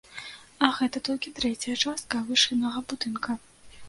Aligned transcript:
А 0.67 0.69
гэта 0.77 1.01
толькі 1.09 1.33
трэцяя 1.39 1.75
частка 1.89 2.21
вышыннага 2.31 2.83
будынка. 2.95 3.37